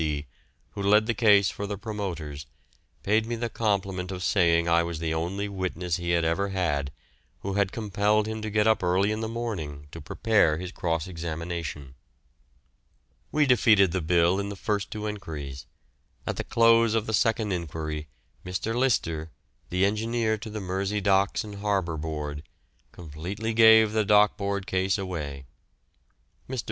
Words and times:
C., 0.01 0.25
who 0.71 0.81
led 0.81 1.05
the 1.05 1.13
case 1.13 1.51
for 1.51 1.67
the 1.67 1.77
promoters, 1.77 2.47
paid 3.03 3.27
me 3.27 3.35
the 3.35 3.51
compliment 3.51 4.11
of 4.11 4.23
saying 4.23 4.67
I 4.67 4.81
was 4.81 4.97
the 4.97 5.13
only 5.13 5.47
witness 5.47 5.97
he 5.97 6.09
had 6.09 6.25
ever 6.25 6.49
had 6.49 6.91
who 7.41 7.53
had 7.53 7.71
compelled 7.71 8.25
him 8.27 8.41
to 8.41 8.49
get 8.49 8.65
up 8.65 8.81
early 8.81 9.11
in 9.11 9.19
the 9.21 9.27
morning 9.27 9.87
to 9.91 10.01
prepare 10.01 10.57
his 10.57 10.71
cross 10.71 11.05
examination. 11.07 11.93
We 13.31 13.45
defeated 13.45 13.91
the 13.91 14.01
bill 14.01 14.39
in 14.39 14.49
the 14.49 14.55
first 14.55 14.89
two 14.89 15.05
enquiries. 15.05 15.67
At 16.25 16.37
the 16.37 16.43
close 16.45 16.95
of 16.95 17.05
the 17.05 17.13
second 17.13 17.51
enquiry 17.51 18.07
Mr. 18.43 18.73
Lyster, 18.73 19.29
the 19.69 19.85
engineer 19.85 20.35
to 20.35 20.49
the 20.49 20.59
Mersey 20.59 20.99
Docks 20.99 21.43
and 21.43 21.57
Harbour 21.59 21.95
Board, 21.97 22.41
completely 22.91 23.53
gave 23.53 23.91
the 23.91 24.03
Dock 24.03 24.35
Board 24.35 24.65
case 24.65 24.97
away. 24.97 25.45
Mr. 26.49 26.59